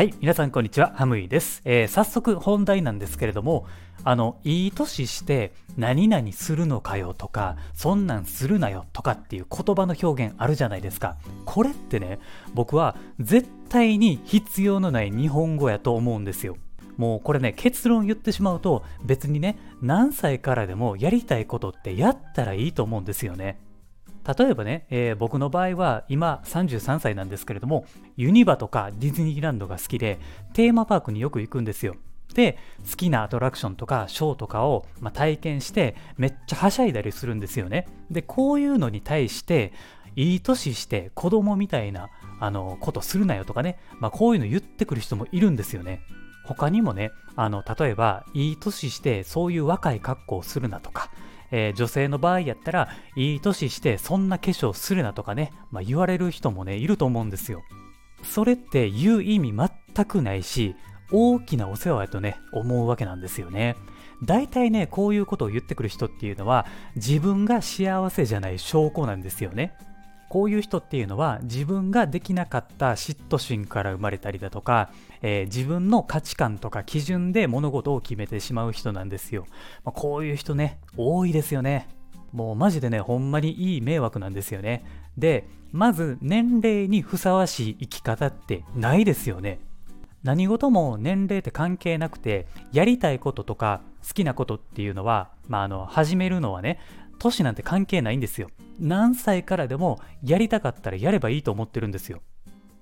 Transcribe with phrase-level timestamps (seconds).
[0.00, 3.66] はい、皆さんこんにちは、ハムイです、えー、早速本題なんですけれども、
[4.02, 11.18] あの、いい年して何々するのかよとか、そんなんするなよとかっていう言葉の表現あるじゃないですか。
[11.44, 12.18] これってね、
[12.54, 16.56] 僕は絶対に必要のない日本語やと思うんですよ。
[16.96, 23.58] もうこれね、結論言ってしまうと、別にね、何歳からでもやりたいことってやったらいいと思うんですよね。
[24.26, 30.18] 例えばね、えー、僕の場合は今33歳なんですけれども、ユニバとかディズニーランドが好きで、
[30.52, 31.96] テーマパークによく行くんですよ。
[32.34, 37.86] で、好きなアトラクションとかショーとかを、まあ、体験して、めっちゃはしゃいだりするんですよね。
[38.10, 39.72] で、こういうのに対して、
[40.16, 42.08] いい年して子供みたいな
[42.40, 46.02] あのことするなよとかね、まあ、こういうの言ってくる人もいるんですよね。
[46.44, 51.10] 他にもね、あの例えば、いい年してそういう若い格好をするなとか、
[51.50, 57.62] えー、女性の場合やったら、いい年してそんな化粧するなとかね、まあ、言われる人もね、いると思うんですよ。
[58.22, 60.76] それって言う意味全くないし、
[61.12, 63.76] 大きなお世話やとね、思うわけなんですよね。
[64.22, 69.74] 大体ね、こういうことを言ってくる人っていうのは、自分が幸せじゃない証拠なんですよね。
[70.30, 74.90] こういう人っていうのは自分ができなかった嫉妬心から生まれたりだとか、
[75.22, 79.44] えー、自分の価値観とか基準で物事を決めてしまう人なんですよ。
[79.84, 81.88] まあ、こういう人ね、多いですよね。
[82.32, 84.84] もうマジでね、ほんまにいい迷惑なんですよね。
[85.18, 89.58] で、まず年齢にふさわしい生き方ってないですよね。
[90.22, 96.78] 何事も年齢って関係なくて、やりたいこととか好きなことっていうのは、まあ、あの、始めるのはね、
[97.20, 98.48] 年なんて関係ないんですよ。
[98.80, 102.22] 何歳からでもやりたかったらやればいいと思ってるんですよ。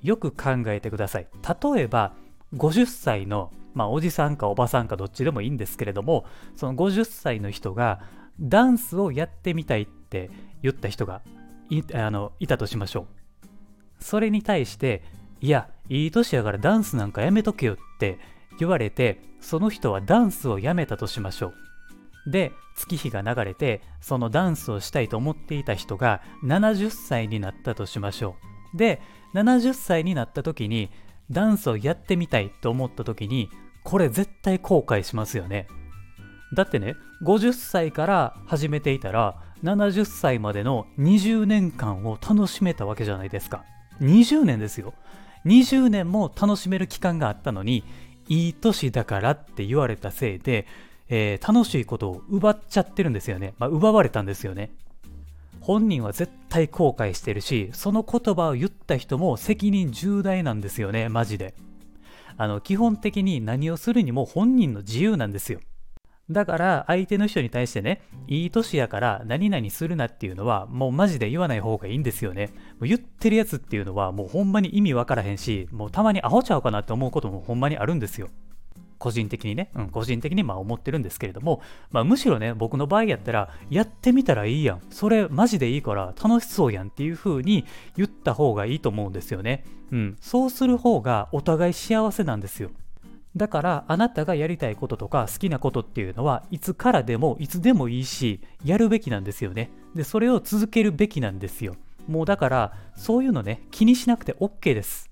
[0.03, 1.27] よく考えてください。
[1.75, 2.15] 例えば、
[2.55, 6.25] 50歳の、まあ、おじさんかおばさんかどっちでもいいんですけれども、
[6.57, 8.01] その50歳の人が
[8.41, 10.31] ダンスをやってみたいって
[10.63, 11.23] 言った人が
[11.69, 13.07] いあのいたとしましょう。
[14.01, 15.03] それに対して、
[15.41, 18.19] いや、いい年やからダンスなんかやめとけよって
[18.59, 21.55] 言われて、その人はダンスをやめたとしましょう。
[22.31, 28.37] で月日が流れてそのダンスをしたいと思っていた人が70歳になったとしましょ
[28.75, 28.77] う。
[28.77, 29.01] で
[29.35, 30.91] 70歳になった時に
[31.31, 33.51] ダンスをやってみたいと思った時に
[33.85, 35.67] これ絶対後悔しますよね。
[36.55, 43.65] だってね50歳から始めていたら70歳までの20年間を楽しめたわけじゃないですか。
[44.01, 44.95] 20年ですよ。
[45.45, 47.85] 20年も楽しめる期間があったのに
[48.29, 50.67] いい年だからって言われたせいで
[51.09, 53.55] えー、楽しいことを奪っちゃってるんですよね。
[53.59, 54.73] まあ、奪われたんですよね。
[55.61, 61.55] 本人は絶対後悔してるし、その言葉を言った人も責任重大なんですよね、マジで。
[62.37, 65.61] あの、基本的に何をするにも本人の自由なんですよ。
[66.31, 72.51] だから相手の人に対してね、いい年やから何々するなっていうのはもうマジで言わない方がいいんですよね。
[72.73, 78.29] もう言ってるやつっていうのはもうほんまに意味わからへんし、もうたまにアホちゃうかなって思うこともほんまにあるんですよ。
[78.99, 81.61] 個人的にね、うん、個人的にまあ思ってるんですけれども、
[81.91, 84.81] まあ、むしろね、僕の場合やったら、やってみたらいいやん。
[84.91, 87.65] それマジでいいから楽しそうやんっていう風に
[87.97, 89.65] 言った方がいいと思うんですよね。
[89.93, 90.17] うん。
[90.21, 92.71] そうする方がお互い幸せなんですよ。
[93.37, 99.71] だからあなたがやりたいこととか好きなことっていうのはいつからでもいつでもいいしやるべきなんですよね。
[99.95, 101.77] でそれを続けるべきなんですよ。
[102.09, 105.11] もうだからそういうのね気にしなくて OK です。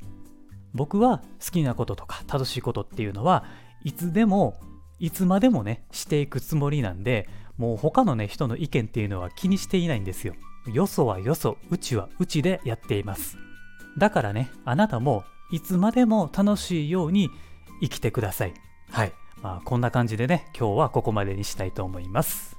[0.75, 3.45] 僕は好きなこととか正しいことっていうのは
[3.87, 4.59] いつでも
[4.99, 10.35] いつまでもねしていくつもりなんでもう他のね人の意見っていうのは気にしていないんですよ。
[10.67, 13.39] よそはよそうちはうちでやっています。
[13.97, 17.31] だからねあなたもいつまでも楽しいように
[17.81, 18.55] 生きてください。
[18.91, 19.13] はい。
[19.41, 22.57] まあこんな感じでね今日はここまでにしたいと思います。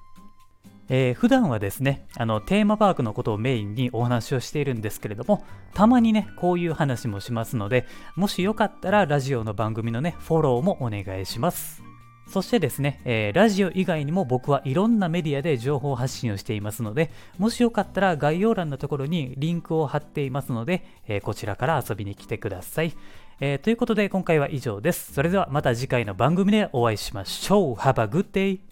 [0.89, 5.43] えー、普段はですねあのテーマパークのことをメインにお話をしているんですけれども
[5.73, 11.87] たまにねこういう話もしますのでもしよかったらラジオの番組のねフォローもお願いします
[12.27, 22.93] そしてですね、えー、ラジオ以外にも僕はいろんなメディアで情報発信をしていますので、もしよかったら概要欄のところにリンクを貼っていますので、えー、こちらから遊びに来てください、
[23.39, 25.13] えー、ということで今回は以上です。
[25.13, 27.75] それではまた次回の番組でお会いしましょう。
[27.75, 28.66] Have a good day!